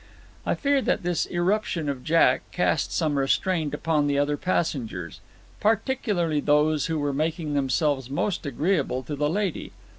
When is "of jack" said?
1.87-2.41